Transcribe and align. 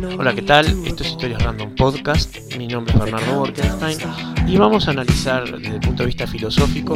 Hola, 0.00 0.34
¿qué 0.34 0.42
tal? 0.42 0.66
Esto 0.86 1.02
es 1.02 1.10
Historias 1.10 1.42
Random 1.42 1.74
Podcast. 1.74 2.36
Mi 2.56 2.66
nombre 2.66 2.94
es 2.94 3.00
Bernardo 3.00 3.40
Borkenstein 3.40 3.98
y 4.46 4.56
vamos 4.56 4.88
a 4.88 4.92
analizar 4.92 5.44
desde 5.44 5.74
el 5.74 5.80
punto 5.80 6.02
de 6.02 6.06
vista 6.06 6.26
filosófico 6.26 6.94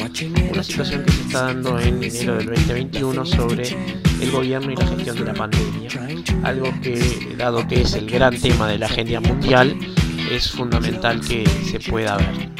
una 0.50 0.62
situación 0.62 1.04
que 1.04 1.12
se 1.12 1.22
está 1.22 1.42
dando 1.42 1.78
en 1.78 2.02
enero 2.02 2.36
del 2.36 2.46
2021 2.46 3.26
sobre 3.26 3.68
el 4.20 4.30
gobierno 4.30 4.72
y 4.72 4.76
la 4.76 4.86
gestión 4.86 5.16
de 5.16 5.24
la 5.24 5.34
pandemia. 5.34 5.90
Algo 6.42 6.72
que, 6.82 7.34
dado 7.36 7.66
que 7.68 7.82
es 7.82 7.94
el 7.94 8.10
gran 8.10 8.40
tema 8.40 8.68
de 8.68 8.78
la 8.78 8.86
agenda 8.86 9.20
mundial, 9.20 9.76
es 10.30 10.50
fundamental 10.50 11.20
que 11.20 11.46
se 11.70 11.78
pueda 11.78 12.16
ver. 12.16 12.55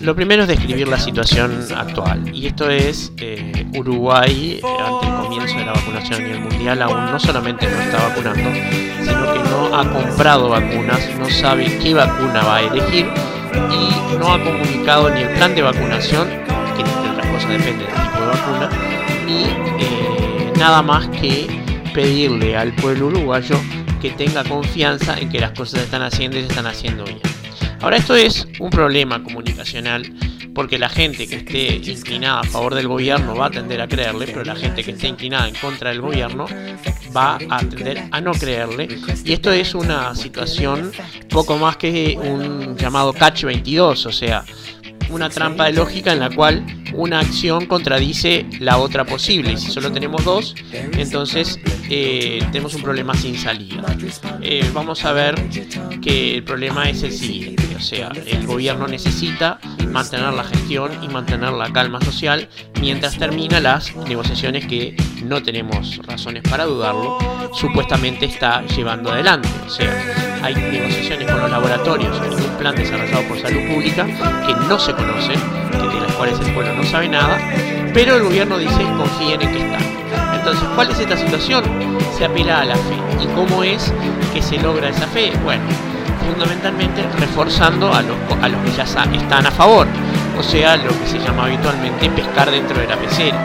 Lo 0.00 0.14
primero 0.14 0.42
es 0.42 0.48
describir 0.48 0.88
la 0.88 0.98
situación 0.98 1.58
actual, 1.74 2.22
y 2.34 2.46
esto 2.46 2.68
es 2.68 3.12
eh, 3.16 3.66
Uruguay, 3.76 4.60
eh, 4.62 4.66
ante 4.84 5.06
el 5.06 5.14
comienzo 5.14 5.58
de 5.58 5.64
la 5.64 5.72
vacunación 5.72 6.20
a 6.20 6.24
nivel 6.24 6.40
mundial, 6.40 6.82
aún 6.82 7.06
no 7.06 7.18
solamente 7.18 7.66
no 7.66 7.80
está 7.80 8.08
vacunando, 8.08 8.50
sino 9.00 9.32
que 9.32 9.38
no 9.50 9.74
ha 9.74 9.90
comprado 9.90 10.50
vacunas, 10.50 11.00
no 11.18 11.30
sabe 11.30 11.78
qué 11.78 11.94
vacuna 11.94 12.42
va 12.44 12.56
a 12.56 12.62
elegir 12.62 13.06
y 13.70 14.16
no 14.18 14.34
ha 14.34 14.38
comunicado 14.42 15.10
ni 15.10 15.22
el 15.22 15.30
plan 15.30 15.54
de 15.54 15.62
vacunación, 15.62 16.28
que 16.28 16.82
entre 16.82 17.10
otras 17.10 17.26
cosas 17.28 17.48
depende 17.48 17.84
del 17.84 17.94
tipo 17.94 18.20
de 18.20 18.26
vacuna, 18.26 18.70
ni 19.24 19.44
eh, 19.82 20.52
nada 20.58 20.82
más 20.82 21.08
que 21.08 21.46
pedirle 21.94 22.54
al 22.54 22.74
pueblo 22.74 23.06
uruguayo 23.06 23.58
que 24.02 24.10
tenga 24.10 24.44
confianza 24.44 25.18
en 25.18 25.30
que 25.30 25.40
las 25.40 25.52
cosas 25.52 25.80
se 25.80 25.84
están 25.86 26.02
haciendo 26.02 26.36
y 26.36 26.42
se 26.42 26.48
están 26.48 26.66
haciendo 26.66 27.04
bien. 27.04 27.35
Ahora 27.80 27.96
esto 27.98 28.14
es 28.16 28.46
un 28.58 28.70
problema 28.70 29.22
comunicacional 29.22 30.10
porque 30.54 30.78
la 30.78 30.88
gente 30.88 31.28
que 31.28 31.36
esté 31.36 31.90
inclinada 31.90 32.40
a 32.40 32.44
favor 32.44 32.74
del 32.74 32.88
gobierno 32.88 33.36
va 33.36 33.46
a 33.46 33.50
tender 33.50 33.80
a 33.82 33.86
creerle, 33.86 34.26
pero 34.26 34.42
la 34.42 34.56
gente 34.56 34.82
que 34.82 34.92
esté 34.92 35.06
inclinada 35.06 35.46
en 35.48 35.54
contra 35.54 35.90
del 35.90 36.00
gobierno 36.00 36.46
va 37.14 37.38
a 37.50 37.58
tender 37.58 38.08
a 38.10 38.20
no 38.22 38.32
creerle. 38.32 38.88
Y 39.22 39.34
esto 39.34 39.52
es 39.52 39.74
una 39.74 40.14
situación 40.14 40.92
poco 41.28 41.58
más 41.58 41.76
que 41.76 42.16
un 42.18 42.76
llamado 42.78 43.12
catch 43.12 43.44
22, 43.44 44.06
o 44.06 44.12
sea, 44.12 44.44
una 45.10 45.28
trampa 45.30 45.66
de 45.66 45.72
lógica 45.72 46.12
en 46.12 46.20
la 46.20 46.30
cual 46.30 46.64
una 46.94 47.20
acción 47.20 47.66
contradice 47.66 48.46
la 48.60 48.78
otra 48.78 49.04
posible. 49.04 49.52
Y 49.52 49.56
si 49.56 49.70
solo 49.70 49.92
tenemos 49.92 50.24
dos, 50.24 50.54
entonces 50.72 51.60
eh, 51.88 52.40
tenemos 52.52 52.74
un 52.74 52.82
problema 52.82 53.14
sin 53.14 53.36
salida. 53.36 53.84
Eh, 54.40 54.68
vamos 54.72 55.04
a 55.04 55.12
ver 55.12 55.34
que 56.00 56.36
el 56.36 56.44
problema 56.44 56.88
es 56.88 57.02
el 57.02 57.12
siguiente. 57.12 57.64
O 57.76 57.80
sea, 57.80 58.10
el 58.26 58.46
gobierno 58.46 58.86
necesita 58.86 59.60
mantener 59.90 60.32
la 60.32 60.44
gestión 60.44 60.92
y 61.02 61.08
mantener 61.08 61.52
la 61.52 61.72
calma 61.72 62.00
social 62.00 62.48
mientras 62.80 63.18
termina 63.18 63.60
las 63.60 63.94
negociaciones 63.96 64.66
que 64.66 64.96
no 65.22 65.42
tenemos 65.42 65.98
razones 66.06 66.42
para 66.48 66.64
dudarlo, 66.64 67.18
supuestamente 67.52 68.26
está 68.26 68.64
llevando 68.66 69.10
adelante. 69.10 69.48
Hay 70.46 70.54
negociaciones 70.54 71.28
con 71.28 71.40
los 71.40 71.50
laboratorios 71.50 72.16
en 72.24 72.32
un 72.32 72.56
plan 72.56 72.74
desarrollado 72.76 73.22
por 73.24 73.40
salud 73.40 73.66
pública 73.68 74.06
que 74.06 74.54
no 74.68 74.78
se 74.78 74.92
conocen, 74.92 75.40
de 75.72 76.00
las 76.00 76.12
cuales 76.12 76.38
el 76.38 76.54
pueblo 76.54 76.72
no 76.74 76.84
sabe 76.84 77.08
nada, 77.08 77.36
pero 77.92 78.14
el 78.14 78.22
gobierno 78.22 78.56
dice 78.56 78.80
confíen 78.96 79.42
en 79.42 79.52
que 79.52 79.58
están. 79.58 79.82
Entonces, 80.38 80.68
¿cuál 80.76 80.90
es 80.92 81.00
esta 81.00 81.16
situación? 81.16 81.64
Se 82.16 82.26
apela 82.26 82.60
a 82.60 82.64
la 82.64 82.76
fe. 82.76 82.96
¿Y 83.20 83.26
cómo 83.34 83.64
es 83.64 83.92
que 84.32 84.40
se 84.40 84.58
logra 84.58 84.88
esa 84.88 85.08
fe? 85.08 85.32
Bueno, 85.42 85.64
fundamentalmente 86.30 87.02
reforzando 87.18 87.92
a 87.92 88.02
los, 88.02 88.16
a 88.40 88.48
los 88.48 88.62
que 88.62 88.70
ya 88.70 88.84
están 88.84 89.46
a 89.46 89.50
favor, 89.50 89.88
o 90.38 90.42
sea, 90.44 90.76
lo 90.76 90.90
que 90.90 91.06
se 91.08 91.18
llama 91.18 91.46
habitualmente 91.46 92.08
pescar 92.10 92.52
dentro 92.52 92.78
de 92.78 92.86
la 92.86 92.96
pecera. 92.96 93.36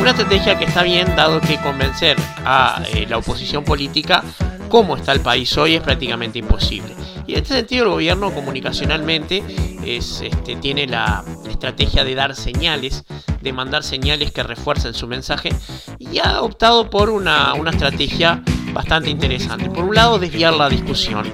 Una 0.00 0.10
estrategia 0.10 0.58
que 0.58 0.64
está 0.64 0.82
bien 0.82 1.14
dado 1.16 1.38
que 1.40 1.58
convencer 1.58 2.16
a 2.46 2.80
eh, 2.94 3.06
la 3.08 3.18
oposición 3.18 3.62
política 3.62 4.22
cómo 4.68 4.96
está 4.96 5.12
el 5.12 5.20
país 5.20 5.56
hoy 5.56 5.74
es 5.74 5.82
prácticamente 5.82 6.38
imposible. 6.38 6.94
Y 7.26 7.32
en 7.32 7.42
este 7.42 7.54
sentido 7.54 7.84
el 7.84 7.90
gobierno 7.90 8.32
comunicacionalmente 8.32 9.42
es, 9.84 10.20
este, 10.20 10.56
tiene 10.56 10.86
la 10.86 11.24
estrategia 11.48 12.04
de 12.04 12.14
dar 12.14 12.34
señales, 12.34 13.04
de 13.40 13.52
mandar 13.52 13.82
señales 13.82 14.32
que 14.32 14.42
refuercen 14.42 14.94
su 14.94 15.06
mensaje 15.06 15.50
y 15.98 16.18
ha 16.18 16.42
optado 16.42 16.90
por 16.90 17.10
una, 17.10 17.54
estrategia 17.70 18.42
bastante 18.72 19.10
interesante. 19.10 19.70
Por 19.70 19.84
un 19.84 19.94
lado, 19.94 20.18
desviar 20.18 20.54
la 20.54 20.68
discusión. 20.68 21.32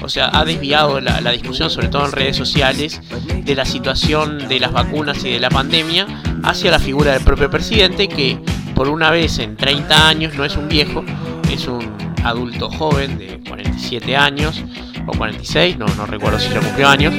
O 0.00 0.08
sea, 0.08 0.30
ha 0.32 0.44
desviado 0.44 1.00
la, 1.00 1.30
discusión, 1.30 1.70
sobre 1.70 1.88
todo 1.88 2.06
en 2.06 2.12
redes 2.12 2.36
sociales, 2.36 3.00
de 3.44 3.54
la 3.54 3.64
situación 3.64 4.48
de 4.48 4.60
las 4.60 4.72
vacunas 4.72 5.24
y 5.24 5.30
de 5.30 5.40
la 5.40 5.48
pandemia 5.48 6.06
hacia 6.42 6.70
la 6.70 6.78
figura 6.78 7.12
del 7.12 7.22
propio 7.22 7.50
presidente, 7.50 8.08
que 8.08 8.38
por 8.74 8.88
una 8.88 9.10
vez 9.10 9.38
en 9.38 9.56
30 9.56 10.08
años 10.08 10.34
no 10.34 10.44
es 10.44 10.56
un 10.56 10.68
viejo, 10.68 11.04
es 11.50 11.66
un 11.68 12.01
adulto 12.24 12.70
joven 12.70 13.18
de 13.18 13.40
47 13.48 14.16
años 14.16 14.62
o 15.06 15.12
46, 15.12 15.78
no, 15.78 15.86
no 15.96 16.06
recuerdo 16.06 16.38
si 16.38 16.50
ya 16.50 16.60
cumplió 16.60 16.88
años, 16.88 17.14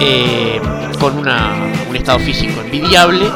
eh, 0.00 0.60
con 1.00 1.18
una, 1.18 1.54
un 1.88 1.96
estado 1.96 2.18
físico 2.18 2.60
envidiable 2.60 3.26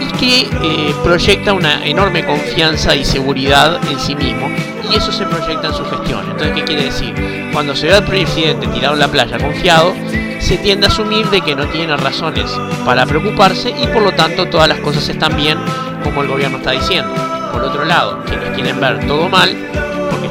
y 0.00 0.18
que 0.18 0.40
eh, 0.40 0.94
proyecta 1.02 1.52
una 1.52 1.84
enorme 1.86 2.24
confianza 2.24 2.94
y 2.94 3.04
seguridad 3.04 3.80
en 3.90 3.98
sí 3.98 4.14
mismo 4.14 4.48
y 4.90 4.96
eso 4.96 5.10
se 5.12 5.26
proyecta 5.26 5.68
en 5.68 5.74
su 5.74 5.84
gestión. 5.84 6.24
Entonces, 6.30 6.52
¿qué 6.54 6.62
quiere 6.62 6.84
decir? 6.84 7.14
Cuando 7.52 7.74
se 7.74 7.86
ve 7.86 7.94
al 7.94 8.04
presidente 8.04 8.66
tirado 8.68 8.94
en 8.94 9.00
la 9.00 9.08
playa 9.08 9.38
confiado, 9.38 9.94
se 10.38 10.58
tiende 10.58 10.86
a 10.86 10.90
asumir 10.90 11.28
de 11.30 11.40
que 11.40 11.56
no 11.56 11.66
tiene 11.66 11.96
razones 11.96 12.50
para 12.84 13.04
preocuparse 13.06 13.70
y 13.70 13.86
por 13.88 14.02
lo 14.02 14.12
tanto 14.12 14.46
todas 14.46 14.68
las 14.68 14.78
cosas 14.80 15.08
están 15.08 15.36
bien 15.36 15.58
como 16.04 16.22
el 16.22 16.28
gobierno 16.28 16.58
está 16.58 16.72
diciendo. 16.72 17.12
Por 17.52 17.62
otro 17.62 17.84
lado, 17.84 18.22
quienes 18.26 18.50
quieren 18.50 18.78
ver 18.78 19.06
todo 19.06 19.28
mal, 19.28 19.50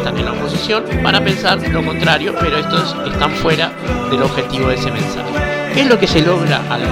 están 0.05 0.19
en 0.19 0.25
la 0.25 0.33
oposición, 0.33 0.83
van 1.01 1.15
a 1.15 1.23
pensar 1.23 1.57
lo 1.69 1.83
contrario, 1.83 2.35
pero 2.39 2.57
estos 2.57 2.95
están 3.11 3.31
fuera 3.31 3.71
del 4.11 4.21
objetivo 4.21 4.67
de 4.67 4.75
ese 4.75 4.91
mensaje. 4.91 5.31
¿Qué 5.73 5.81
es 5.81 5.87
lo 5.87 5.97
que 5.97 6.05
se 6.05 6.21
logra 6.21 6.61
al 6.69 6.83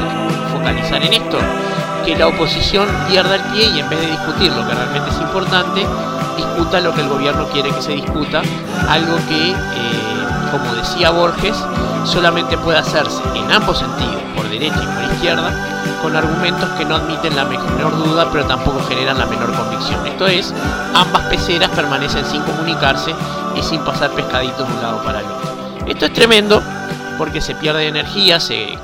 focalizar 0.52 1.00
en 1.04 1.14
esto? 1.14 1.38
Que 2.04 2.16
la 2.16 2.28
oposición 2.28 2.88
pierda 3.08 3.36
el 3.36 3.42
pie 3.54 3.68
y 3.68 3.82
en 3.82 3.88
vez 3.88 4.02
de 4.02 4.08
discutir 4.08 4.52
lo 4.52 4.68
que 4.68 4.74
realmente 4.74 5.12
es 5.12 5.22
importante, 5.22 5.86
discuta 6.38 6.82
lo 6.82 6.92
que 6.96 7.02
el 7.02 7.10
gobierno 7.10 7.48
quiere 7.50 7.70
que 7.70 7.84
se 7.84 7.92
discuta, 7.92 8.42
algo 8.90 9.16
que, 9.30 9.52
eh, 9.52 10.23
como 10.54 10.76
decía 10.76 11.10
Borges, 11.10 11.58
solamente 12.06 12.58
puede 12.60 12.78
hacerse 12.78 13.24
en 13.34 13.52
ambos 13.52 13.80
sentidos, 13.80 14.22
por 14.36 14.48
derecha 14.50 14.80
y 14.84 14.86
por 14.86 15.14
izquierda, 15.16 15.52
con 16.04 16.16
argumentos 16.16 16.70
que 16.78 16.86
no 16.86 16.96
admiten 16.96 17.36
la 17.36 17.46
menor 17.46 17.98
duda, 17.98 18.30
pero 18.32 18.46
tampoco 18.46 18.80
generan 18.88 19.18
la 19.18 19.26
menor 19.26 19.52
convicción. 19.52 20.06
Esto 20.06 20.28
es, 20.28 20.54
ambas 20.94 21.24
peceras 21.24 21.72
permanecen 21.72 22.24
sin 22.26 22.44
comunicarse 22.44 23.16
y 23.56 23.64
sin 23.64 23.82
pasar 23.82 24.12
pescaditos 24.12 24.68
de 24.68 24.76
un 24.76 24.82
lado 24.82 25.04
para 25.04 25.22
el 25.22 25.26
otro. 25.26 25.54
Esto 25.88 26.06
es 26.06 26.14
tremendo 26.14 26.62
porque 27.18 27.42
se 27.42 27.56
pierde 27.56 27.88
energía, 27.88 28.40
se 28.40 28.78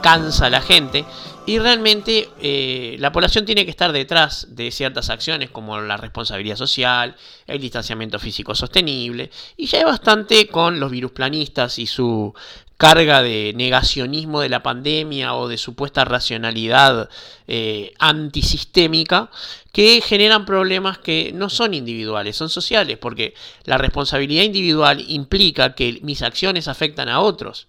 cansa 0.00 0.48
la 0.48 0.62
gente 0.62 1.04
y 1.50 1.58
realmente 1.58 2.28
eh, 2.40 2.94
la 3.00 3.10
población 3.10 3.44
tiene 3.44 3.64
que 3.64 3.72
estar 3.72 3.90
detrás 3.90 4.46
de 4.50 4.70
ciertas 4.70 5.10
acciones 5.10 5.50
como 5.50 5.80
la 5.80 5.96
responsabilidad 5.96 6.54
social, 6.54 7.16
el 7.44 7.60
distanciamiento 7.60 8.20
físico 8.20 8.54
sostenible, 8.54 9.32
y 9.56 9.66
ya 9.66 9.80
es 9.80 9.84
bastante 9.84 10.46
con 10.46 10.78
los 10.78 10.92
virus 10.92 11.10
planistas 11.10 11.80
y 11.80 11.88
su 11.88 12.32
carga 12.76 13.20
de 13.20 13.52
negacionismo 13.56 14.40
de 14.40 14.48
la 14.48 14.62
pandemia 14.62 15.34
o 15.34 15.48
de 15.48 15.58
supuesta 15.58 16.04
racionalidad 16.04 17.10
eh, 17.48 17.94
antisistémica 17.98 19.28
que 19.72 20.00
generan 20.02 20.46
problemas 20.46 20.98
que 20.98 21.32
no 21.34 21.50
son 21.50 21.74
individuales, 21.74 22.36
son 22.36 22.48
sociales, 22.48 22.96
porque 22.96 23.34
la 23.64 23.76
responsabilidad 23.76 24.44
individual 24.44 25.04
implica 25.08 25.74
que 25.74 25.98
mis 26.02 26.22
acciones 26.22 26.68
afectan 26.68 27.08
a 27.08 27.18
otros. 27.18 27.66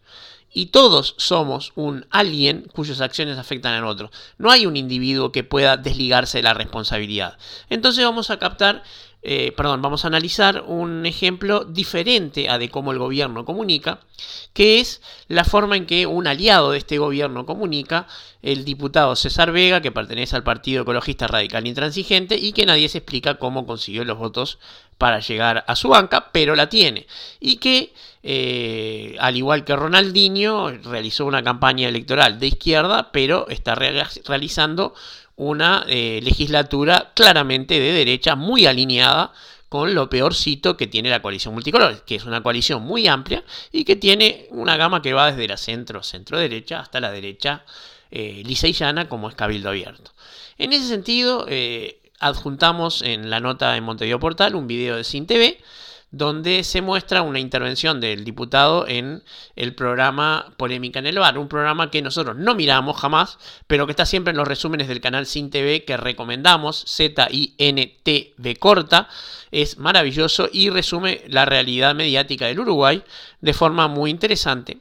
Y 0.53 0.67
todos 0.67 1.15
somos 1.17 1.71
un 1.75 2.05
alguien 2.09 2.67
cuyas 2.73 2.99
acciones 2.99 3.37
afectan 3.37 3.81
a 3.81 3.87
otros. 3.87 4.11
No 4.37 4.51
hay 4.51 4.65
un 4.65 4.75
individuo 4.75 5.31
que 5.31 5.43
pueda 5.43 5.77
desligarse 5.77 6.39
de 6.39 6.43
la 6.43 6.53
responsabilidad. 6.53 7.37
Entonces 7.69 8.03
vamos 8.03 8.29
a 8.29 8.39
captar 8.39 8.83
eh, 9.23 9.51
perdón, 9.55 9.83
vamos 9.83 10.03
a 10.03 10.07
analizar 10.07 10.63
un 10.65 11.05
ejemplo 11.05 11.63
diferente 11.63 12.49
a 12.49 12.57
de 12.57 12.69
cómo 12.69 12.91
el 12.91 12.97
gobierno 12.97 13.45
comunica, 13.45 13.99
que 14.53 14.79
es 14.79 15.01
la 15.27 15.43
forma 15.43 15.77
en 15.77 15.85
que 15.85 16.07
un 16.07 16.25
aliado 16.25 16.71
de 16.71 16.79
este 16.79 16.97
gobierno 16.97 17.45
comunica, 17.45 18.07
el 18.41 18.65
diputado 18.65 19.15
César 19.15 19.51
Vega, 19.51 19.81
que 19.81 19.91
pertenece 19.91 20.35
al 20.35 20.43
Partido 20.43 20.81
Ecologista 20.81 21.27
Radical 21.27 21.67
Intransigente 21.67 22.35
y 22.35 22.51
que 22.51 22.65
nadie 22.65 22.89
se 22.89 22.97
explica 22.97 23.37
cómo 23.37 23.67
consiguió 23.67 24.03
los 24.05 24.17
votos 24.17 24.57
para 24.97 25.19
llegar 25.19 25.63
a 25.67 25.75
su 25.75 25.89
banca, 25.89 26.29
pero 26.31 26.55
la 26.55 26.69
tiene. 26.69 27.05
Y 27.39 27.57
que, 27.57 27.93
eh, 28.23 29.15
al 29.19 29.37
igual 29.37 29.65
que 29.65 29.75
Ronaldinho, 29.75 30.69
realizó 30.69 31.25
una 31.25 31.43
campaña 31.43 31.87
electoral 31.87 32.39
de 32.39 32.47
izquierda, 32.47 33.11
pero 33.11 33.47
está 33.49 33.75
realizando 33.75 34.95
una 35.41 35.83
eh, 35.87 36.19
legislatura 36.21 37.13
claramente 37.15 37.79
de 37.79 37.93
derecha, 37.93 38.35
muy 38.35 38.67
alineada 38.67 39.33
con 39.69 39.95
lo 39.95 40.07
peorcito 40.07 40.77
que 40.77 40.85
tiene 40.85 41.09
la 41.09 41.23
coalición 41.23 41.55
multicolor, 41.55 42.05
que 42.05 42.13
es 42.13 42.25
una 42.25 42.43
coalición 42.43 42.83
muy 42.83 43.07
amplia 43.07 43.43
y 43.71 43.83
que 43.83 43.95
tiene 43.95 44.45
una 44.51 44.77
gama 44.77 45.01
que 45.01 45.13
va 45.13 45.31
desde 45.31 45.47
la 45.47 45.57
centro, 45.57 46.03
centro 46.03 46.37
derecha 46.37 46.79
hasta 46.79 46.99
la 46.99 47.11
derecha 47.11 47.65
eh, 48.11 48.43
lisa 48.45 48.67
y 48.67 48.73
llana 48.73 49.09
como 49.09 49.29
es 49.29 49.35
Cabildo 49.35 49.69
Abierto. 49.69 50.11
En 50.59 50.73
ese 50.73 50.87
sentido, 50.87 51.47
eh, 51.49 51.99
adjuntamos 52.19 53.01
en 53.01 53.31
la 53.31 53.39
nota 53.39 53.75
en 53.77 53.83
Montevideo 53.83 54.19
Portal 54.19 54.53
un 54.53 54.67
video 54.67 54.95
de 54.95 55.03
Sin 55.03 55.25
TV 55.25 55.57
donde 56.11 56.63
se 56.63 56.81
muestra 56.81 57.21
una 57.21 57.39
intervención 57.39 58.01
del 58.01 58.25
diputado 58.25 58.87
en 58.87 59.23
el 59.55 59.73
programa 59.73 60.53
Polémica 60.57 60.99
en 60.99 61.07
el 61.07 61.19
Bar, 61.19 61.37
un 61.37 61.47
programa 61.47 61.89
que 61.89 62.01
nosotros 62.01 62.35
no 62.37 62.53
miramos 62.53 62.99
jamás, 62.99 63.37
pero 63.67 63.85
que 63.85 63.93
está 63.93 64.05
siempre 64.05 64.31
en 64.31 64.37
los 64.37 64.47
resúmenes 64.47 64.87
del 64.89 65.01
canal 65.01 65.25
Sin 65.25 65.49
TV 65.49 65.85
que 65.85 65.97
recomendamos, 65.97 66.83
Z-I-N-T-V 66.85 68.55
corta, 68.57 69.07
es 69.51 69.77
maravilloso 69.77 70.49
y 70.51 70.69
resume 70.69 71.23
la 71.27 71.45
realidad 71.45 71.95
mediática 71.95 72.47
del 72.47 72.59
Uruguay 72.59 73.03
de 73.39 73.53
forma 73.53 73.87
muy 73.87 74.11
interesante. 74.11 74.79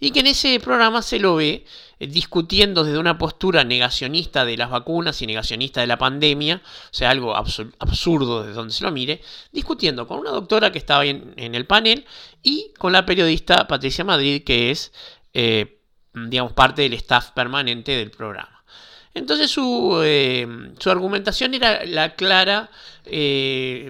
Y 0.00 0.10
que 0.10 0.20
en 0.20 0.26
ese 0.26 0.58
programa 0.60 1.02
se 1.02 1.18
lo 1.18 1.36
ve 1.36 1.64
eh, 1.98 2.06
discutiendo 2.08 2.82
desde 2.82 2.98
una 2.98 3.18
postura 3.18 3.62
negacionista 3.62 4.44
de 4.44 4.56
las 4.56 4.70
vacunas 4.70 5.22
y 5.22 5.26
negacionista 5.26 5.80
de 5.80 5.86
la 5.86 5.98
pandemia, 5.98 6.60
o 6.64 6.88
sea, 6.90 7.10
algo 7.10 7.36
absurdo 7.36 8.42
desde 8.42 8.54
donde 8.54 8.74
se 8.74 8.84
lo 8.84 8.90
mire, 8.90 9.20
discutiendo 9.52 10.06
con 10.08 10.18
una 10.18 10.30
doctora 10.30 10.72
que 10.72 10.78
estaba 10.78 11.04
en, 11.04 11.34
el 11.36 11.66
panel 11.66 12.04
y 12.42 12.72
con 12.78 12.92
la 12.92 13.06
periodista 13.06 13.68
Patricia 13.68 14.04
Madrid, 14.04 14.42
que 14.44 14.72
es, 14.72 14.92
eh, 15.34 15.78
digamos, 16.12 16.52
parte 16.52 16.82
del 16.82 16.94
staff 16.94 17.30
permanente 17.30 17.92
del 17.92 18.10
programa. 18.10 18.64
Entonces 19.14 19.50
su, 19.50 20.00
eh, 20.02 20.72
su, 20.78 20.90
argumentación 20.90 21.54
era 21.54 21.84
la 21.84 22.16
clara 22.16 22.70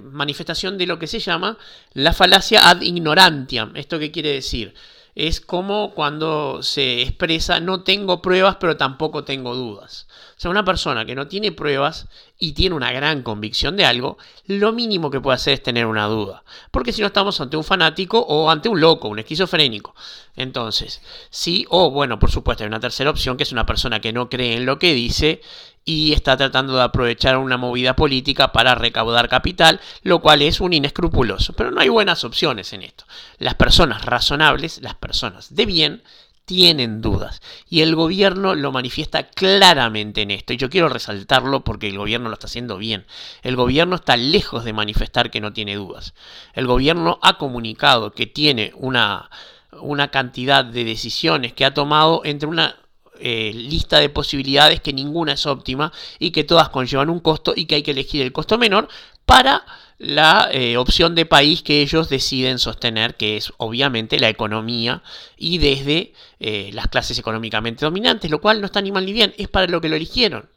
manifestación 0.02 0.76
de 0.76 0.86
lo 0.86 0.98
que 0.98 1.06
se 1.06 1.20
llama 1.20 1.56
la 1.92 2.12
falacia 2.12 2.68
ad 2.68 2.80
ignorantiam. 2.82 3.76
¿Esto 3.76 3.98
qué 3.98 4.10
quiere 4.10 4.32
decir? 4.32 4.74
Es 5.14 5.40
como 5.40 5.92
cuando 5.92 6.62
se 6.62 7.02
expresa 7.02 7.60
no 7.60 7.82
tengo 7.82 8.22
pruebas 8.22 8.56
pero 8.56 8.76
tampoco 8.76 9.24
tengo 9.24 9.54
dudas. 9.54 10.06
O 10.36 10.40
sea, 10.42 10.50
una 10.50 10.64
persona 10.64 11.04
que 11.04 11.14
no 11.14 11.28
tiene 11.28 11.52
pruebas 11.52 12.08
y 12.38 12.52
tiene 12.52 12.74
una 12.74 12.90
gran 12.92 13.22
convicción 13.22 13.76
de 13.76 13.84
algo, 13.84 14.18
lo 14.46 14.72
mínimo 14.72 15.10
que 15.10 15.20
puede 15.20 15.36
hacer 15.36 15.54
es 15.54 15.62
tener 15.62 15.86
una 15.86 16.06
duda. 16.06 16.44
Porque 16.70 16.92
si 16.92 17.00
no 17.00 17.06
estamos 17.08 17.40
ante 17.40 17.56
un 17.56 17.64
fanático 17.64 18.18
o 18.18 18.50
ante 18.50 18.68
un 18.68 18.80
loco, 18.80 19.08
un 19.08 19.18
esquizofrénico. 19.18 19.94
Entonces, 20.34 21.02
sí, 21.30 21.66
o 21.68 21.90
bueno, 21.90 22.18
por 22.18 22.30
supuesto, 22.30 22.64
hay 22.64 22.68
una 22.68 22.80
tercera 22.80 23.10
opción 23.10 23.36
que 23.36 23.42
es 23.44 23.52
una 23.52 23.66
persona 23.66 24.00
que 24.00 24.12
no 24.12 24.28
cree 24.28 24.56
en 24.56 24.66
lo 24.66 24.78
que 24.78 24.94
dice 24.94 25.42
y 25.84 26.12
está 26.12 26.36
tratando 26.36 26.76
de 26.76 26.82
aprovechar 26.82 27.36
una 27.38 27.56
movida 27.56 27.96
política 27.96 28.52
para 28.52 28.74
recaudar 28.74 29.28
capital, 29.28 29.80
lo 30.02 30.20
cual 30.20 30.42
es 30.42 30.60
un 30.60 30.72
inescrupuloso. 30.72 31.54
Pero 31.54 31.70
no 31.70 31.80
hay 31.80 31.88
buenas 31.88 32.24
opciones 32.24 32.72
en 32.72 32.82
esto. 32.82 33.04
Las 33.38 33.54
personas 33.54 34.04
razonables, 34.04 34.80
las 34.80 34.94
personas 34.94 35.54
de 35.54 35.66
bien, 35.66 36.02
tienen 36.44 37.00
dudas. 37.00 37.40
Y 37.68 37.80
el 37.82 37.94
gobierno 37.94 38.54
lo 38.54 38.72
manifiesta 38.72 39.28
claramente 39.28 40.22
en 40.22 40.30
esto. 40.30 40.52
Y 40.52 40.56
yo 40.56 40.70
quiero 40.70 40.88
resaltarlo 40.88 41.64
porque 41.64 41.88
el 41.88 41.98
gobierno 41.98 42.28
lo 42.28 42.34
está 42.34 42.46
haciendo 42.46 42.78
bien. 42.78 43.06
El 43.42 43.56
gobierno 43.56 43.96
está 43.96 44.16
lejos 44.16 44.64
de 44.64 44.72
manifestar 44.72 45.30
que 45.30 45.40
no 45.40 45.52
tiene 45.52 45.76
dudas. 45.76 46.14
El 46.54 46.66
gobierno 46.66 47.18
ha 47.22 47.38
comunicado 47.38 48.12
que 48.12 48.26
tiene 48.26 48.72
una, 48.76 49.30
una 49.72 50.08
cantidad 50.08 50.64
de 50.64 50.84
decisiones 50.84 51.52
que 51.52 51.64
ha 51.64 51.74
tomado 51.74 52.22
entre 52.24 52.48
una 52.48 52.76
eh, 53.20 53.52
lista 53.54 53.98
de 53.98 54.08
posibilidades 54.08 54.80
que 54.80 54.92
ninguna 54.92 55.34
es 55.34 55.46
óptima 55.46 55.92
y 56.18 56.30
que 56.30 56.44
todas 56.44 56.70
conllevan 56.70 57.10
un 57.10 57.20
costo 57.20 57.52
y 57.54 57.66
que 57.66 57.76
hay 57.76 57.82
que 57.82 57.92
elegir 57.92 58.22
el 58.22 58.32
costo 58.32 58.58
menor 58.58 58.88
para 59.26 59.64
la 59.98 60.48
eh, 60.50 60.76
opción 60.76 61.14
de 61.14 61.26
país 61.26 61.62
que 61.62 61.80
ellos 61.80 62.08
deciden 62.08 62.58
sostener, 62.58 63.14
que 63.14 63.36
es 63.36 63.52
obviamente 63.58 64.18
la 64.18 64.28
economía 64.28 65.02
y 65.36 65.58
desde 65.58 66.12
eh, 66.40 66.70
las 66.72 66.88
clases 66.88 67.18
económicamente 67.18 67.84
dominantes, 67.84 68.30
lo 68.30 68.40
cual 68.40 68.60
no 68.60 68.66
está 68.66 68.80
ni 68.80 68.90
mal 68.90 69.06
ni 69.06 69.12
bien, 69.12 69.32
es 69.38 69.48
para 69.48 69.68
lo 69.68 69.80
que 69.80 69.88
lo 69.88 69.94
eligieron. 69.94 70.48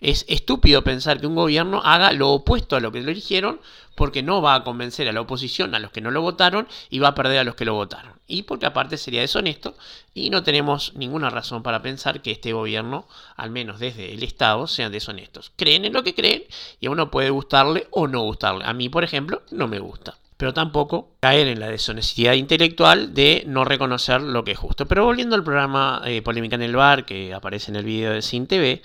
Es 0.00 0.24
estúpido 0.28 0.82
pensar 0.84 1.20
que 1.20 1.26
un 1.26 1.34
gobierno 1.34 1.80
haga 1.84 2.12
lo 2.12 2.30
opuesto 2.30 2.76
a 2.76 2.80
lo 2.80 2.92
que 2.92 3.00
lo 3.00 3.10
eligieron 3.10 3.60
porque 3.96 4.22
no 4.22 4.42
va 4.42 4.54
a 4.54 4.62
convencer 4.62 5.08
a 5.08 5.12
la 5.12 5.22
oposición, 5.22 5.74
a 5.74 5.78
los 5.78 5.90
que 5.90 6.02
no 6.02 6.10
lo 6.10 6.20
votaron, 6.20 6.68
y 6.90 6.98
va 6.98 7.08
a 7.08 7.14
perder 7.14 7.38
a 7.38 7.44
los 7.44 7.56
que 7.56 7.64
lo 7.64 7.74
votaron. 7.74 8.12
Y 8.28 8.42
porque 8.42 8.66
aparte 8.66 8.98
sería 8.98 9.22
deshonesto 9.22 9.74
y 10.14 10.30
no 10.30 10.42
tenemos 10.42 10.94
ninguna 10.94 11.30
razón 11.30 11.62
para 11.62 11.82
pensar 11.82 12.20
que 12.20 12.30
este 12.30 12.52
gobierno, 12.52 13.08
al 13.36 13.50
menos 13.50 13.80
desde 13.80 14.12
el 14.12 14.22
Estado, 14.22 14.66
sean 14.66 14.92
deshonestos. 14.92 15.50
Creen 15.56 15.86
en 15.86 15.94
lo 15.94 16.04
que 16.04 16.14
creen 16.14 16.44
y 16.78 16.86
a 16.86 16.90
uno 16.90 17.10
puede 17.10 17.30
gustarle 17.30 17.88
o 17.90 18.06
no 18.06 18.20
gustarle. 18.20 18.64
A 18.66 18.74
mí, 18.74 18.88
por 18.88 19.02
ejemplo, 19.02 19.42
no 19.50 19.66
me 19.66 19.78
gusta 19.78 20.16
pero 20.36 20.52
tampoco 20.52 21.08
caer 21.20 21.48
en 21.48 21.60
la 21.60 21.68
deshonestidad 21.68 22.34
intelectual 22.34 23.14
de 23.14 23.44
no 23.46 23.64
reconocer 23.64 24.20
lo 24.20 24.44
que 24.44 24.52
es 24.52 24.58
justo. 24.58 24.86
Pero 24.86 25.04
volviendo 25.04 25.34
al 25.34 25.44
programa 25.44 26.02
eh, 26.04 26.20
Polémica 26.22 26.56
en 26.56 26.62
el 26.62 26.76
Bar, 26.76 27.06
que 27.06 27.32
aparece 27.32 27.70
en 27.70 27.76
el 27.76 27.84
video 27.84 28.12
de 28.12 28.22
Sin 28.22 28.46
TV, 28.46 28.82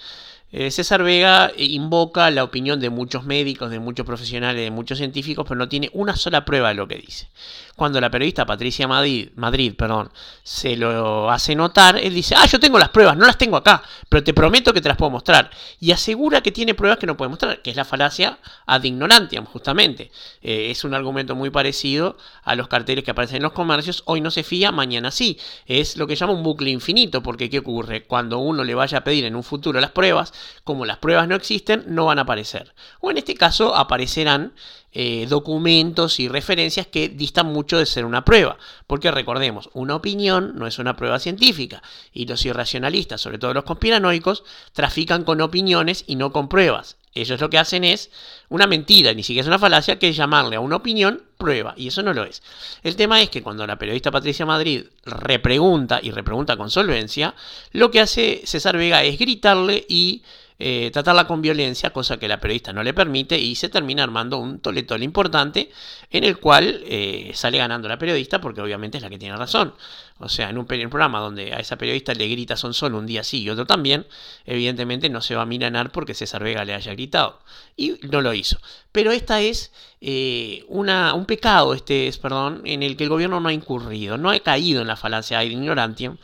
eh, 0.51 0.69
César 0.71 1.03
Vega 1.03 1.51
invoca 1.57 2.29
la 2.29 2.43
opinión 2.43 2.79
de 2.79 2.89
muchos 2.89 3.23
médicos, 3.23 3.71
de 3.71 3.79
muchos 3.79 4.05
profesionales, 4.05 4.61
de 4.61 4.71
muchos 4.71 4.97
científicos, 4.97 5.45
pero 5.47 5.57
no 5.57 5.69
tiene 5.69 5.89
una 5.93 6.15
sola 6.15 6.43
prueba 6.43 6.69
de 6.69 6.75
lo 6.75 6.87
que 6.87 6.95
dice. 6.97 7.29
Cuando 7.75 8.01
la 8.01 8.11
periodista 8.11 8.45
Patricia 8.45 8.87
Madrid, 8.87 9.29
Madrid 9.35 9.73
perdón, 9.75 10.11
se 10.43 10.75
lo 10.75 11.31
hace 11.31 11.55
notar, 11.55 11.97
él 11.97 12.13
dice, 12.13 12.35
ah, 12.37 12.45
yo 12.45 12.59
tengo 12.59 12.77
las 12.77 12.89
pruebas, 12.89 13.15
no 13.17 13.25
las 13.25 13.37
tengo 13.37 13.57
acá, 13.57 13.81
pero 14.09 14.23
te 14.23 14.33
prometo 14.33 14.73
que 14.73 14.81
te 14.81 14.89
las 14.89 14.97
puedo 14.97 15.09
mostrar. 15.09 15.49
Y 15.79 15.91
asegura 15.91 16.41
que 16.41 16.51
tiene 16.51 16.75
pruebas 16.75 16.99
que 16.99 17.07
no 17.07 17.15
puede 17.15 17.29
mostrar, 17.29 17.61
que 17.61 17.71
es 17.71 17.75
la 17.75 17.85
falacia 17.85 18.37
ad 18.65 18.83
ignorantiam, 18.83 19.45
justamente. 19.45 20.11
Eh, 20.41 20.69
es 20.69 20.83
un 20.83 20.93
argumento 20.93 21.33
muy 21.33 21.49
parecido 21.49 22.17
a 22.43 22.55
los 22.55 22.67
carteles 22.67 23.03
que 23.03 23.11
aparecen 23.11 23.37
en 23.37 23.43
los 23.43 23.53
comercios, 23.53 24.03
hoy 24.05 24.21
no 24.21 24.31
se 24.31 24.43
fía, 24.43 24.71
mañana 24.71 25.11
sí. 25.11 25.39
Es 25.65 25.95
lo 25.97 26.07
que 26.07 26.15
llama 26.15 26.33
un 26.33 26.43
bucle 26.43 26.69
infinito, 26.69 27.23
porque 27.23 27.49
¿qué 27.49 27.59
ocurre? 27.59 28.03
Cuando 28.03 28.39
uno 28.39 28.63
le 28.63 28.75
vaya 28.75 28.99
a 28.99 29.03
pedir 29.03 29.25
en 29.25 29.35
un 29.35 29.43
futuro 29.43 29.79
las 29.79 29.91
pruebas, 29.91 30.33
como 30.63 30.85
las 30.85 30.97
pruebas 30.97 31.27
no 31.27 31.35
existen, 31.35 31.83
no 31.87 32.05
van 32.05 32.19
a 32.19 32.23
aparecer. 32.23 32.73
O 32.99 33.11
en 33.11 33.17
este 33.17 33.35
caso 33.35 33.75
aparecerán 33.75 34.53
eh, 34.93 35.25
documentos 35.29 36.19
y 36.19 36.27
referencias 36.27 36.85
que 36.87 37.07
distan 37.07 37.47
mucho 37.47 37.77
de 37.77 37.85
ser 37.85 38.05
una 38.05 38.25
prueba. 38.25 38.57
Porque 38.87 39.11
recordemos, 39.11 39.69
una 39.73 39.95
opinión 39.95 40.53
no 40.55 40.67
es 40.67 40.79
una 40.79 40.95
prueba 40.95 41.19
científica. 41.19 41.81
Y 42.11 42.25
los 42.25 42.45
irracionalistas, 42.45 43.21
sobre 43.21 43.37
todo 43.37 43.53
los 43.53 43.63
conspiranoicos, 43.63 44.43
trafican 44.73 45.23
con 45.23 45.41
opiniones 45.41 46.03
y 46.07 46.15
no 46.15 46.31
con 46.31 46.49
pruebas. 46.49 46.97
Ellos 47.13 47.41
lo 47.41 47.49
que 47.49 47.57
hacen 47.57 47.83
es 47.83 48.09
una 48.49 48.67
mentira, 48.67 49.13
ni 49.13 49.23
siquiera 49.23 49.41
es 49.41 49.47
una 49.47 49.59
falacia, 49.59 49.99
que 49.99 50.09
es 50.09 50.15
llamarle 50.15 50.55
a 50.55 50.61
una 50.61 50.77
opinión 50.77 51.23
prueba, 51.37 51.73
y 51.75 51.87
eso 51.87 52.03
no 52.03 52.13
lo 52.13 52.23
es. 52.23 52.41
El 52.83 52.95
tema 52.95 53.21
es 53.21 53.29
que 53.29 53.43
cuando 53.43 53.67
la 53.67 53.77
periodista 53.77 54.11
Patricia 54.11 54.45
Madrid 54.45 54.85
repregunta 55.05 55.99
y 56.01 56.11
repregunta 56.11 56.55
con 56.55 56.69
solvencia, 56.69 57.35
lo 57.73 57.91
que 57.91 57.99
hace 57.99 58.41
César 58.45 58.77
Vega 58.77 59.03
es 59.03 59.19
gritarle 59.19 59.85
y 59.89 60.23
eh, 60.63 60.91
tratarla 60.93 61.25
con 61.25 61.41
violencia, 61.41 61.89
cosa 61.89 62.17
que 62.17 62.27
la 62.27 62.39
periodista 62.39 62.71
no 62.71 62.83
le 62.83 62.93
permite, 62.93 63.37
y 63.39 63.55
se 63.55 63.67
termina 63.67 64.03
armando 64.03 64.37
un 64.37 64.59
toletol 64.59 65.01
importante 65.01 65.71
en 66.11 66.23
el 66.23 66.37
cual 66.37 66.83
eh, 66.85 67.31
sale 67.33 67.57
ganando 67.57 67.89
la 67.89 67.97
periodista 67.97 68.39
porque 68.39 68.61
obviamente 68.61 68.97
es 68.97 69.03
la 69.03 69.09
que 69.09 69.17
tiene 69.17 69.35
razón. 69.35 69.73
O 70.21 70.29
sea, 70.29 70.49
en 70.49 70.57
un, 70.57 70.65
programa 70.65 71.19
donde 71.19 71.53
a 71.53 71.59
esa 71.59 71.77
periodista 71.77 72.13
le 72.13 72.27
grita 72.27 72.55
son 72.55 72.73
solo 72.73 72.97
un 72.97 73.05
día 73.05 73.23
sí 73.23 73.41
y 73.41 73.49
otro 73.49 73.65
también, 73.65 74.05
evidentemente 74.45 75.09
no 75.09 75.21
se 75.21 75.35
va 75.35 75.43
a 75.43 75.45
milanar 75.45 75.91
porque 75.91 76.13
César 76.13 76.43
Vega 76.43 76.63
le 76.63 76.73
haya 76.73 76.93
gritado. 76.93 77.39
Y 77.75 77.95
no 78.03 78.21
lo 78.21 78.33
hizo. 78.33 78.57
Pero 78.91 79.11
esta 79.11 79.41
es 79.41 79.71
eh, 79.99 80.65
una, 80.67 81.13
un 81.13 81.25
pecado, 81.25 81.73
este 81.73 82.07
es, 82.07 82.17
perdón, 82.17 82.61
en 82.65 82.83
el 82.83 82.97
que 82.97 83.03
el 83.03 83.09
gobierno 83.09 83.39
no 83.39 83.49
ha 83.49 83.53
incurrido, 83.53 84.17
no 84.17 84.29
ha 84.29 84.39
caído 84.39 84.81
en 84.81 84.87
la 84.87 84.95
falacia 84.95 85.39
de 85.39 85.45
ignorantium, 85.45 86.17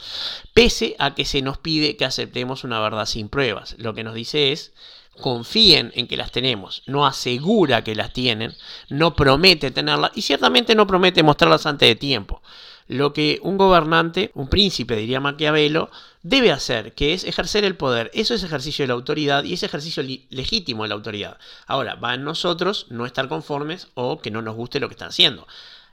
pese 0.53 0.95
a 0.99 1.15
que 1.15 1.25
se 1.25 1.41
nos 1.41 1.57
pide 1.57 1.97
que 1.97 2.05
aceptemos 2.05 2.63
una 2.63 2.79
verdad 2.79 3.05
sin 3.05 3.29
pruebas. 3.29 3.75
Lo 3.77 3.93
que 3.93 4.03
nos 4.03 4.13
dice 4.13 4.51
es 4.51 4.73
confíen 5.17 5.91
en 5.95 6.07
que 6.07 6.17
las 6.17 6.31
tenemos, 6.31 6.83
no 6.85 7.05
asegura 7.05 7.83
que 7.83 7.95
las 7.95 8.13
tienen, 8.13 8.55
no 8.89 9.15
promete 9.15 9.71
tenerlas 9.71 10.11
y 10.15 10.21
ciertamente 10.21 10.75
no 10.75 10.87
promete 10.87 11.23
mostrarlas 11.23 11.65
antes 11.65 11.89
de 11.89 11.95
tiempo. 11.95 12.41
Lo 12.87 13.13
que 13.13 13.39
un 13.41 13.57
gobernante, 13.57 14.31
un 14.33 14.47
príncipe, 14.47 14.95
diría 14.95 15.19
Maquiavelo, 15.19 15.89
debe 16.23 16.51
hacer, 16.51 16.93
que 16.93 17.13
es 17.13 17.23
ejercer 17.23 17.63
el 17.63 17.75
poder. 17.75 18.09
Eso 18.13 18.33
es 18.33 18.43
ejercicio 18.43 18.83
de 18.83 18.87
la 18.87 18.93
autoridad 18.93 19.43
y 19.43 19.53
es 19.53 19.63
ejercicio 19.63 20.03
legítimo 20.29 20.83
de 20.83 20.89
la 20.89 20.95
autoridad. 20.95 21.37
Ahora, 21.65 21.95
va 21.95 22.13
en 22.13 22.23
nosotros 22.23 22.87
no 22.89 23.05
estar 23.05 23.27
conformes 23.27 23.87
o 23.93 24.19
que 24.19 24.31
no 24.31 24.41
nos 24.41 24.55
guste 24.55 24.79
lo 24.79 24.87
que 24.87 24.93
están 24.93 25.09
haciendo. 25.09 25.47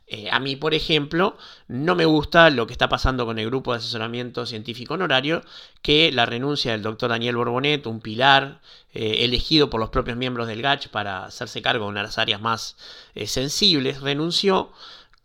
Eh, 0.07 0.29
a 0.31 0.39
mí, 0.39 0.55
por 0.55 0.75
ejemplo, 0.75 1.39
no 1.67 1.95
me 1.95 2.05
gusta 2.05 2.51
lo 2.51 2.67
que 2.67 2.75
está 2.75 2.91
pasando 2.91 3.25
con 3.25 3.39
el 3.39 3.47
grupo 3.47 3.73
de 3.73 3.79
asesoramiento 3.79 4.45
científico 4.45 4.95
honorario, 4.95 5.43
que 5.81 6.13
la 6.13 6.27
renuncia 6.27 6.73
del 6.73 6.83
doctor 6.83 7.09
Daniel 7.09 7.37
Borbonet, 7.37 7.87
un 7.87 8.01
pilar 8.01 8.61
eh, 8.93 9.25
elegido 9.25 9.71
por 9.71 9.81
los 9.81 9.89
propios 9.89 10.19
miembros 10.19 10.47
del 10.47 10.61
GACH 10.61 10.89
para 10.89 11.25
hacerse 11.25 11.63
cargo 11.63 11.87
de 11.87 11.91
una 11.91 12.01
de 12.01 12.09
las 12.09 12.19
áreas 12.19 12.41
más 12.41 12.77
eh, 13.15 13.27
sensibles, 13.27 14.03
renunció 14.03 14.71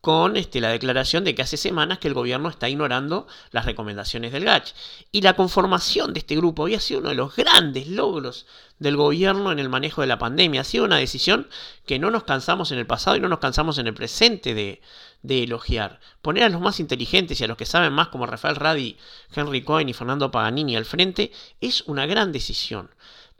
con 0.02 0.38
este, 0.38 0.62
la 0.62 0.70
declaración 0.70 1.24
de 1.24 1.36
que 1.36 1.42
hace 1.42 1.58
semanas 1.58 2.00
que 2.00 2.08
el 2.08 2.14
gobierno 2.14 2.50
está 2.50 2.70
ignorando 2.70 3.28
las 3.52 3.66
recomendaciones 3.66 4.32
del 4.32 4.46
GACH. 4.46 4.74
Y 5.12 5.22
la 5.22 5.36
conformación 5.36 6.14
de 6.14 6.20
este 6.20 6.38
grupo 6.38 6.64
había 6.64 6.80
sido 6.80 7.02
uno 7.02 7.10
de 7.10 7.16
los 7.16 7.36
grandes 7.36 7.88
logros 7.88 8.46
del 8.80 8.96
gobierno 8.96 9.52
en 9.52 9.60
el 9.60 9.68
manejo 9.68 10.02
de 10.02 10.08
la 10.08 10.18
pandemia. 10.18 10.62
Ha 10.62 10.66
sido 10.66 10.86
una 10.86 10.98
decisión 10.98 11.50
que 11.86 12.00
no 12.00 12.12
nos 12.12 12.24
cansamos 12.24 12.72
en 12.72 12.80
el 12.80 12.88
pasado 12.88 13.18
y 13.18 13.20
no 13.20 13.28
nos 13.28 13.40
cansamos 13.40 13.78
en 13.78 13.88
el 13.88 13.94
presente 13.94 14.54
de, 14.54 14.82
de 15.22 15.44
elogiar. 15.44 16.00
Poner 16.22 16.44
a 16.44 16.50
los 16.50 16.62
más 16.62 16.80
inteligentes 16.80 17.42
y 17.42 17.44
a 17.44 17.48
los 17.48 17.58
que 17.58 17.66
saben 17.66 17.92
más 17.92 18.08
como 18.08 18.26
Rafael 18.26 18.56
Radi, 18.56 18.98
Henry 19.36 19.64
Cohen 19.64 19.90
y 19.90 19.94
Fernando 19.94 20.32
Paganini 20.32 20.78
al 20.78 20.86
frente 20.86 21.32
es 21.60 21.82
una 21.88 22.06
gran 22.06 22.32
decisión. 22.32 22.90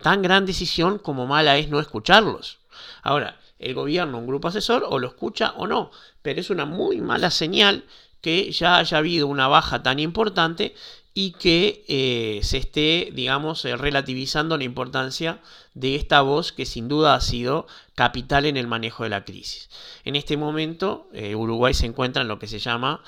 Tan 0.02 0.22
gran 0.22 0.46
decisión 0.46 0.98
como 1.00 1.26
mala 1.26 1.58
es 1.58 1.70
no 1.70 1.80
escucharlos. 1.80 2.60
Ahora, 3.02 3.40
el 3.60 3.74
gobierno, 3.74 4.18
un 4.18 4.28
grupo 4.28 4.48
asesor, 4.48 4.86
o 4.88 5.00
lo 5.00 5.08
escucha 5.08 5.54
o 5.58 5.68
no. 5.68 5.92
Pero 6.22 6.40
es 6.40 6.50
una 6.50 6.66
muy 6.66 7.02
mala 7.02 7.30
señal 7.30 7.84
que 8.22 8.52
ya 8.52 8.78
haya 8.78 8.98
habido 8.98 9.28
una 9.28 9.48
baja 9.48 9.84
tan 9.84 10.00
importante 10.00 10.74
y 11.14 11.32
que 11.32 11.84
eh, 11.88 12.40
se 12.44 12.58
esté, 12.58 13.10
digamos, 13.14 13.66
eh, 13.66 13.76
relativizando 13.76 14.58
la 14.58 14.64
importancia 14.64 15.40
de 15.80 15.96
esta 15.96 16.22
voz 16.22 16.52
que 16.52 16.66
sin 16.66 16.88
duda 16.88 17.16
ha 17.16 17.22
sido 17.22 17.68
capital 17.96 18.46
en 18.46 18.58
el 18.58 18.68
manejo 18.68 19.04
de 19.04 19.10
la 19.10 19.26
crisis. 19.26 19.70
En 20.04 20.16
este 20.16 20.38
momento, 20.38 21.08
eh, 21.14 21.36
Uruguay 21.36 21.74
se 21.74 21.86
encuentra 21.86 22.22
en 22.22 22.28
lo 22.28 22.40
que 22.40 22.48
se 22.48 22.60
llama 22.60 23.02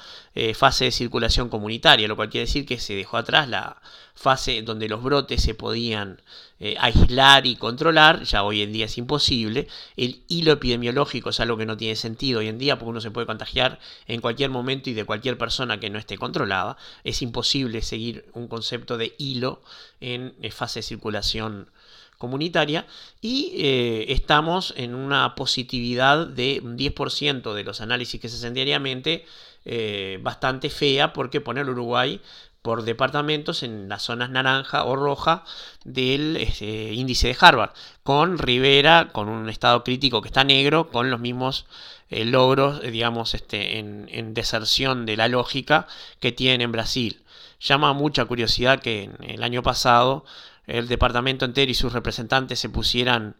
fase 0.54 0.86
de 0.86 0.92
circulación 0.92 1.50
comunitaria, 1.50 2.08
lo 2.08 2.16
cual 2.16 2.30
quiere 2.30 2.46
decir 2.46 2.66
que 2.66 2.80
se 2.80 2.96
dejó 2.96 3.18
atrás 3.18 3.50
la 3.50 3.82
fase 4.16 4.62
donde 4.62 4.88
los 4.88 5.04
brotes 5.04 5.42
se 5.42 5.56
podían 5.56 6.22
eh, 6.60 6.76
aislar 6.80 7.48
y 7.48 7.56
controlar, 7.56 8.22
ya 8.24 8.44
hoy 8.44 8.62
en 8.62 8.72
día 8.72 8.86
es 8.86 8.98
imposible. 9.00 9.68
El 9.98 10.22
hilo 10.28 10.52
epidemiológico 10.52 11.32
es 11.32 11.40
algo 11.40 11.58
que 11.58 11.66
no 11.66 11.76
tiene 11.76 11.96
sentido 11.96 12.40
hoy 12.40 12.48
en 12.48 12.60
día 12.60 12.78
porque 12.78 12.92
uno 12.92 13.02
se 13.02 13.10
puede 13.10 13.26
contagiar 13.26 13.80
en 14.06 14.22
cualquier 14.22 14.52
momento 14.52 14.92
y 14.92 14.94
de 14.94 15.04
cualquier 15.04 15.40
persona 15.40 15.80
que 15.80 15.90
no 15.90 15.98
esté 15.98 16.20
controlada. 16.20 16.78
Es 17.04 17.24
imposible 17.24 17.82
seguir 17.82 18.26
un 18.34 18.48
concepto 18.48 18.98
de 18.98 19.16
hilo 19.18 19.62
en 20.02 20.36
eh, 20.42 20.52
fase 20.52 20.80
de 20.80 20.84
circulación 20.84 21.72
comunitaria 22.22 22.86
y 23.20 23.52
eh, 23.58 24.06
estamos 24.10 24.74
en 24.78 24.96
una 24.96 25.36
positividad 25.36 26.28
de 26.28 26.62
un 26.64 26.78
10% 26.78 27.54
de 27.54 27.64
los 27.66 27.82
análisis 27.82 28.22
que 28.22 28.30
se 28.30 28.38
hacen 28.38 28.54
diariamente 28.54 29.26
bastante 30.22 30.72
fea 30.72 31.14
porque 31.14 31.40
poner 31.40 31.70
Uruguay 31.70 32.20
por 32.62 32.84
departamentos 32.84 33.64
en 33.64 33.90
las 33.90 34.04
zonas 34.04 34.30
naranja 34.30 34.86
o 34.86 34.96
roja 34.96 35.44
del 35.84 36.38
este, 36.38 36.94
índice 36.94 37.28
de 37.28 37.38
Harvard, 37.40 37.72
con 38.04 38.38
Rivera, 38.38 39.10
con 39.12 39.30
un 39.30 39.50
estado 39.50 39.84
crítico 39.84 40.22
que 40.22 40.28
está 40.28 40.44
negro, 40.44 40.90
con 40.90 41.10
los 41.10 41.20
mismos 41.20 41.66
eh, 42.10 42.26
logros, 42.26 42.82
eh, 42.84 42.92
digamos, 42.92 43.34
este, 43.34 43.80
en, 43.80 44.34
deserción 44.34 45.06
de 45.06 45.18
la 45.18 45.28
lógica 45.28 45.88
que 46.20 46.32
tiene 46.32 46.64
en 46.64 46.72
Brasil. 46.72 47.22
Llama 47.60 47.94
mucha 47.94 48.26
curiosidad 48.26 48.80
que 48.80 49.04
en 49.04 49.18
el 49.22 49.44
año 49.44 49.64
pasado 49.64 50.24
el 50.66 50.88
departamento 50.88 51.46
entero 51.46 51.72
y 51.72 51.76
sus 51.76 51.94
representantes 51.94 52.60
se 52.60 52.70
pusieran 52.70 53.36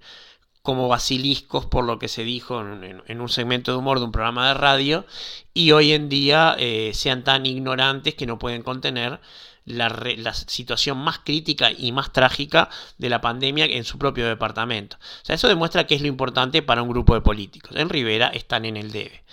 como 0.62 0.88
basiliscos 0.88 1.66
por 1.66 1.86
lo 1.86 1.98
que 1.98 2.08
se 2.08 2.24
dijo 2.24 2.62
en, 2.62 3.22
un 3.22 3.30
segmento 3.30 3.72
de 3.72 3.78
humor 3.78 4.00
de 4.00 4.06
un 4.06 4.12
programa 4.12 4.48
de 4.48 4.54
radio 4.54 5.06
y 5.54 5.72
hoy 5.72 5.94
en 5.94 6.10
día 6.10 6.56
eh, 6.60 6.92
sean 6.94 7.24
tan 7.24 7.46
ignorantes 7.46 8.16
que 8.16 8.26
no 8.26 8.40
pueden 8.40 8.64
contener 8.64 9.20
la, 9.66 10.34
situación 10.34 10.98
más 10.98 11.20
crítica 11.20 11.72
y 11.72 11.92
más 11.92 12.12
trágica 12.12 12.70
de 12.98 13.10
la 13.10 13.22
pandemia 13.22 13.66
en 13.66 13.84
su 13.84 13.98
propio 13.98 14.28
departamento. 14.28 14.98
O 14.98 15.26
sea, 15.26 15.36
eso 15.36 15.48
demuestra 15.48 15.86
que 15.86 15.96
es 15.96 16.02
lo 16.02 16.08
importante 16.08 16.62
para 16.62 16.82
un 16.82 16.90
grupo 16.90 17.14
de 17.14 17.22
políticos. 17.22 17.72
En 17.76 17.90
Rivera 17.90 18.28
están 18.28 18.66
en 18.66 18.78
el 18.78 18.92
debe. 18.92 19.24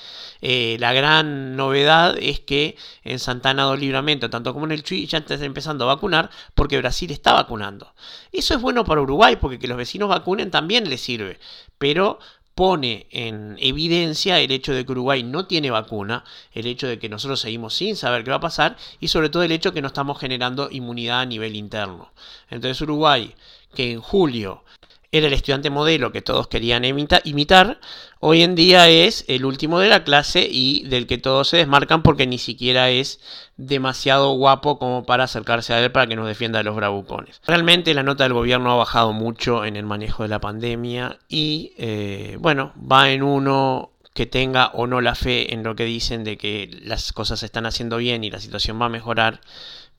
Eh, 0.40 0.76
la 0.78 0.92
gran 0.92 1.56
novedad 1.56 2.16
es 2.18 2.40
que 2.40 2.76
en 3.02 3.18
Santana 3.18 3.64
do 3.64 3.76
Libramento, 3.76 4.30
tanto 4.30 4.52
como 4.52 4.66
en 4.66 4.72
el 4.72 4.84
Chuy, 4.84 5.06
ya 5.06 5.18
están 5.18 5.42
empezando 5.42 5.84
a 5.84 5.94
vacunar 5.94 6.30
porque 6.54 6.78
Brasil 6.78 7.10
está 7.10 7.32
vacunando. 7.32 7.92
Eso 8.30 8.54
es 8.54 8.60
bueno 8.60 8.84
para 8.84 9.00
Uruguay 9.00 9.36
porque 9.36 9.58
que 9.58 9.66
los 9.66 9.76
vecinos 9.76 10.08
vacunen 10.08 10.50
también 10.50 10.88
les 10.88 11.00
sirve. 11.00 11.40
Pero 11.78 12.18
pone 12.58 13.06
en 13.12 13.56
evidencia 13.60 14.40
el 14.40 14.50
hecho 14.50 14.74
de 14.74 14.84
que 14.84 14.90
Uruguay 14.90 15.22
no 15.22 15.46
tiene 15.46 15.70
vacuna, 15.70 16.24
el 16.52 16.66
hecho 16.66 16.88
de 16.88 16.98
que 16.98 17.08
nosotros 17.08 17.38
seguimos 17.38 17.72
sin 17.74 17.94
saber 17.94 18.24
qué 18.24 18.30
va 18.30 18.38
a 18.38 18.40
pasar 18.40 18.76
y 18.98 19.06
sobre 19.06 19.28
todo 19.28 19.44
el 19.44 19.52
hecho 19.52 19.68
de 19.68 19.74
que 19.74 19.80
no 19.80 19.86
estamos 19.86 20.18
generando 20.18 20.68
inmunidad 20.68 21.20
a 21.20 21.26
nivel 21.26 21.54
interno. 21.54 22.10
Entonces 22.50 22.80
Uruguay, 22.80 23.32
que 23.76 23.92
en 23.92 24.00
julio 24.00 24.64
era 25.10 25.26
el 25.26 25.32
estudiante 25.32 25.70
modelo 25.70 26.12
que 26.12 26.20
todos 26.20 26.48
querían 26.48 26.84
imitar, 26.84 27.80
hoy 28.20 28.42
en 28.42 28.54
día 28.54 28.88
es 28.88 29.24
el 29.28 29.46
último 29.46 29.78
de 29.78 29.88
la 29.88 30.04
clase 30.04 30.46
y 30.50 30.84
del 30.84 31.06
que 31.06 31.16
todos 31.16 31.48
se 31.48 31.56
desmarcan 31.56 32.02
porque 32.02 32.26
ni 32.26 32.36
siquiera 32.38 32.90
es 32.90 33.20
demasiado 33.56 34.32
guapo 34.32 34.78
como 34.78 35.04
para 35.04 35.24
acercarse 35.24 35.72
a 35.72 35.82
él 35.82 35.90
para 35.92 36.06
que 36.06 36.16
nos 36.16 36.26
defienda 36.26 36.58
de 36.58 36.64
los 36.64 36.76
bravucones. 36.76 37.40
Realmente 37.46 37.94
la 37.94 38.02
nota 38.02 38.24
del 38.24 38.34
gobierno 38.34 38.70
ha 38.70 38.76
bajado 38.76 39.12
mucho 39.12 39.64
en 39.64 39.76
el 39.76 39.86
manejo 39.86 40.24
de 40.24 40.28
la 40.28 40.40
pandemia 40.40 41.18
y 41.28 41.72
eh, 41.78 42.36
bueno, 42.38 42.72
va 42.78 43.10
en 43.10 43.22
uno 43.22 43.92
que 44.12 44.26
tenga 44.26 44.66
o 44.74 44.86
no 44.86 45.00
la 45.00 45.14
fe 45.14 45.54
en 45.54 45.62
lo 45.62 45.74
que 45.74 45.84
dicen 45.84 46.24
de 46.24 46.36
que 46.36 46.68
las 46.82 47.12
cosas 47.12 47.40
se 47.40 47.46
están 47.46 47.66
haciendo 47.66 47.96
bien 47.96 48.24
y 48.24 48.30
la 48.30 48.40
situación 48.40 48.80
va 48.80 48.86
a 48.86 48.90
mejorar, 48.90 49.40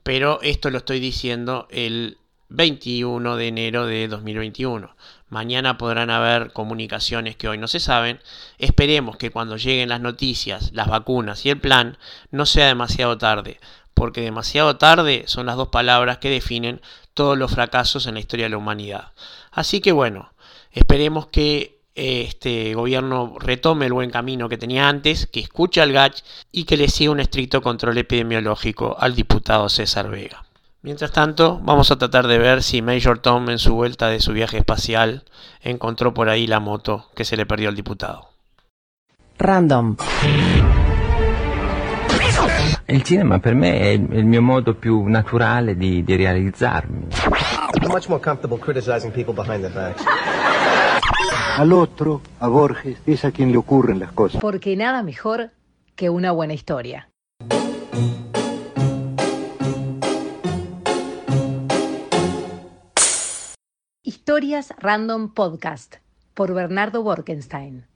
pero 0.03 0.39
esto 0.41 0.69
lo 0.69 0.79
estoy 0.79 0.99
diciendo 0.99 1.67
el 1.71 2.17
21 2.49 3.35
de 3.35 3.47
enero 3.47 3.85
de 3.85 4.07
2021. 4.07 4.95
Mañana 5.29 5.77
podrán 5.77 6.09
haber 6.09 6.51
comunicaciones 6.51 7.35
que 7.35 7.47
hoy 7.47 7.57
no 7.57 7.67
se 7.67 7.79
saben. 7.79 8.19
Esperemos 8.57 9.17
que 9.17 9.29
cuando 9.29 9.57
lleguen 9.57 9.89
las 9.89 10.01
noticias, 10.01 10.71
las 10.73 10.87
vacunas 10.87 11.45
y 11.45 11.49
el 11.49 11.59
plan 11.59 11.97
no 12.31 12.45
sea 12.45 12.65
demasiado 12.67 13.17
tarde, 13.17 13.59
porque 13.93 14.21
demasiado 14.21 14.77
tarde 14.77 15.23
son 15.27 15.45
las 15.45 15.55
dos 15.55 15.67
palabras 15.67 16.17
que 16.17 16.29
definen 16.29 16.81
todos 17.13 17.37
los 17.37 17.51
fracasos 17.51 18.07
en 18.07 18.15
la 18.15 18.19
historia 18.19 18.47
de 18.47 18.51
la 18.51 18.57
humanidad. 18.57 19.11
Así 19.51 19.81
que 19.81 19.91
bueno, 19.91 20.33
esperemos 20.71 21.27
que 21.27 21.79
este 21.93 22.73
gobierno 22.73 23.35
retome 23.39 23.85
el 23.85 23.93
buen 23.93 24.09
camino 24.09 24.49
que 24.49 24.57
tenía 24.57 24.87
antes, 24.87 25.27
que 25.27 25.41
escuche 25.41 25.81
al 25.81 25.91
GACH 25.91 26.23
y 26.51 26.63
que 26.63 26.77
le 26.77 26.87
siga 26.87 27.11
un 27.11 27.19
estricto 27.19 27.61
control 27.61 27.97
epidemiológico 27.97 28.95
al 28.99 29.15
diputado 29.15 29.69
César 29.69 30.09
Vega. 30.09 30.48
Mientras 30.81 31.11
tanto, 31.11 31.59
vamos 31.61 31.91
a 31.91 31.97
tratar 31.97 32.25
de 32.27 32.37
ver 32.37 32.63
si 32.63 32.81
Major 32.81 33.19
Tom 33.19 33.49
en 33.49 33.59
su 33.59 33.75
vuelta 33.75 34.07
de 34.07 34.21
su 34.21 34.31
viaje 34.31 34.59
espacial 34.59 35.25
encontró 35.61 36.13
por 36.13 36.29
ahí 36.29 36.47
la 36.47 36.61
moto 36.61 37.07
que 37.15 37.25
se 37.25 37.35
le 37.35 37.45
perdió 37.45 37.67
al 37.67 37.75
diputado. 37.75 38.29
Random. 39.37 39.97
Il 42.87 43.03
cinema 43.03 43.39
per 43.39 43.55
me 43.55 43.79
è 43.81 43.89
il 43.89 44.25
mio 44.25 44.41
modo 44.41 44.73
più 44.75 45.05
naturale 45.07 45.75
di, 45.75 46.01
di 46.03 46.15
realizzarmi. 46.15 47.07
I'm 47.81 47.91
much 47.91 48.07
more 48.07 48.21
comfortable 48.21 48.57
criticizing 48.57 49.11
people 49.11 49.33
behind 49.33 49.61
their 49.61 49.73
backs. 49.73 50.03
Al 51.57 51.73
otro, 51.73 52.21
a 52.39 52.47
Borges, 52.47 53.01
es 53.05 53.25
a 53.25 53.31
quien 53.31 53.51
le 53.51 53.57
ocurren 53.57 53.99
las 53.99 54.13
cosas. 54.13 54.39
Porque 54.39 54.77
nada 54.77 55.03
mejor 55.03 55.51
que 55.95 56.09
una 56.09 56.31
buena 56.31 56.53
historia. 56.53 57.09
Historias 64.09 64.73
Random 64.79 65.35
Podcast 65.35 65.97
por 66.33 66.55
Bernardo 66.55 67.03
Borkenstein. 67.03 67.88